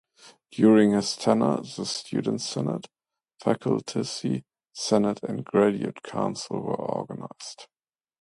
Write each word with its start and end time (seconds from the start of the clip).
During 0.49 0.93
his 0.93 1.15
tenure, 1.15 1.57
the 1.61 1.85
student 1.85 2.41
senate, 2.41 2.87
faculty 3.39 4.43
senate 4.73 5.19
and 5.21 5.45
graduate 5.45 6.01
council 6.01 6.59
were 6.59 6.73
organized. 6.75 7.67